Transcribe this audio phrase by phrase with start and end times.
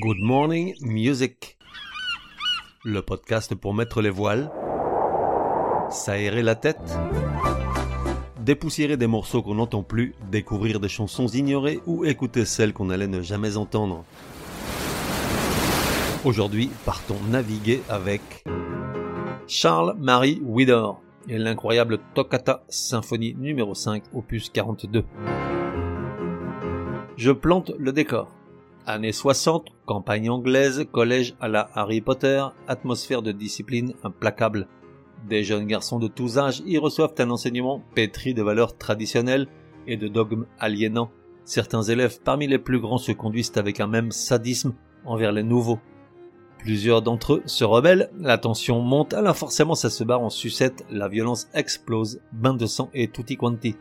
[0.00, 1.58] Good Morning Music.
[2.84, 4.48] Le podcast pour mettre les voiles,
[5.90, 6.78] s'aérer la tête,
[8.38, 13.08] dépoussiérer des morceaux qu'on n'entend plus, découvrir des chansons ignorées ou écouter celles qu'on allait
[13.08, 14.04] ne jamais entendre.
[16.24, 18.44] Aujourd'hui, partons naviguer avec
[19.48, 25.04] Charles-Marie Widor et l'incroyable Toccata Symphonie numéro 5 opus 42.
[27.16, 28.37] Je plante le décor.
[28.90, 34.66] Années 60, campagne anglaise, collège à la Harry Potter, atmosphère de discipline implacable.
[35.28, 39.46] Des jeunes garçons de tous âges y reçoivent un enseignement pétri de valeurs traditionnelles
[39.86, 41.10] et de dogmes aliénants.
[41.44, 44.72] Certains élèves parmi les plus grands se conduisent avec un même sadisme
[45.04, 45.80] envers les nouveaux.
[46.58, 50.86] Plusieurs d'entre eux se rebellent, la tension monte, alors forcément ça se barre en sucette,
[50.88, 53.76] la violence explose, bain de sang et tutti quanti.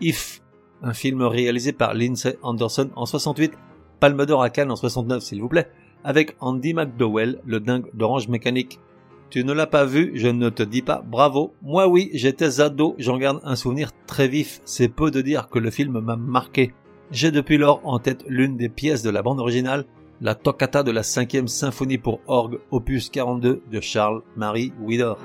[0.00, 0.40] If,
[0.82, 3.54] un film réalisé par Lindsay Anderson en 68,
[4.00, 5.68] Palme d'Or à Cannes en 69 s'il vous plaît,
[6.04, 8.80] avec Andy McDowell, le dingue d'Orange Mécanique.
[9.28, 11.52] Tu ne l'as pas vu, je ne te dis pas bravo.
[11.62, 14.60] Moi oui, j'étais ado, j'en garde un souvenir très vif.
[14.64, 16.72] C'est peu de dire que le film m'a marqué.
[17.12, 19.84] J'ai depuis lors en tête l'une des pièces de la bande originale,
[20.20, 25.18] la toccata de la cinquième symphonie pour orgue, opus 42 de Charles Marie Widor.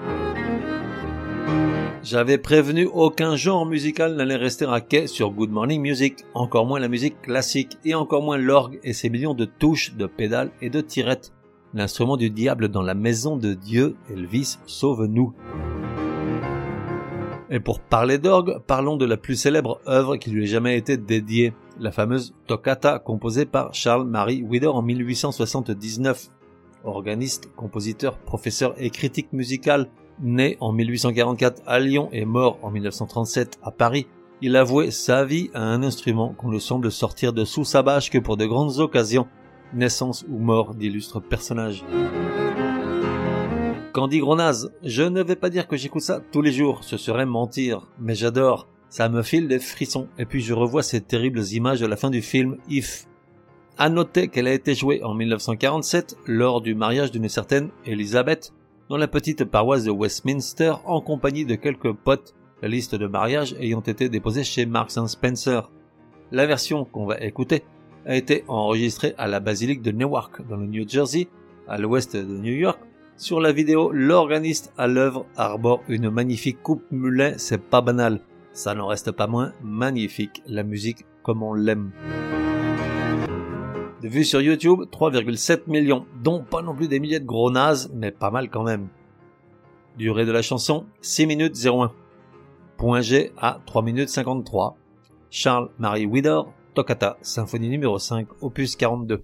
[2.06, 6.80] J'avais prévenu aucun genre musical n'allait rester à quai sur Good Morning Music, encore moins
[6.80, 10.70] la musique classique et encore moins l'orgue et ses millions de touches, de pédales et
[10.70, 11.34] de tirettes.
[11.74, 15.34] L'instrument du diable dans la maison de Dieu, Elvis sauve-nous.
[17.50, 20.98] Et pour parler d'orgue, parlons de la plus célèbre œuvre qui lui ait jamais été
[20.98, 26.30] dédiée, la fameuse Toccata composée par Charles-Marie Widor en 1879.
[26.86, 29.90] Organiste, compositeur, professeur et critique musical,
[30.22, 34.08] Né en 1844 à Lyon et mort en 1937 à Paris,
[34.42, 38.10] il avouait sa vie à un instrument qu'on ne semble sortir de sous sa bâche
[38.10, 39.28] que pour de grandes occasions,
[39.74, 41.84] naissance ou mort d'illustres personnages.
[43.92, 47.26] Candy Gronaz, je ne vais pas dire que j'écoute ça tous les jours, ce serait
[47.26, 51.82] mentir, mais j'adore, ça me file des frissons, et puis je revois ces terribles images
[51.82, 53.08] de la fin du film If.
[53.78, 58.54] À noter qu'elle a été jouée en 1947 lors du mariage d'une certaine Elisabeth,
[58.88, 63.54] dans la petite paroisse de Westminster en compagnie de quelques potes, la liste de mariage
[63.60, 65.70] ayant été déposée chez Marks Spencer.
[66.32, 67.64] La version qu'on va écouter
[68.06, 71.28] a été enregistrée à la basilique de Newark dans le New Jersey,
[71.68, 72.80] à l'ouest de New York.
[73.18, 78.22] Sur la vidéo, l'organiste à l'œuvre arbore une magnifique coupe mulet, c'est pas banal.
[78.54, 81.92] Ça n'en reste pas moins magnifique, la musique comme on l'aime.
[84.06, 88.12] De sur YouTube, 3,7 millions, dont pas non plus des milliers de gros nazes, mais
[88.12, 88.88] pas mal quand même.
[89.98, 91.92] Durée de la chanson, 6 minutes 01.
[92.78, 94.78] Point G à 3 minutes 53.
[95.32, 99.24] Charles-Marie Widor, Toccata, symphonie numéro 5, opus 42.